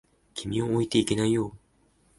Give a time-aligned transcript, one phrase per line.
[0.33, 1.55] 君を置いていけないよ。